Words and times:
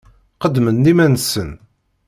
Qeddmen-d 0.41 0.85
iman-nsen. 0.91 1.51